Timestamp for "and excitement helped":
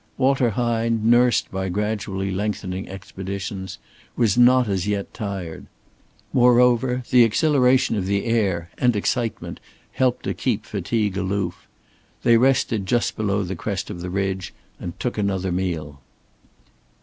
8.79-10.23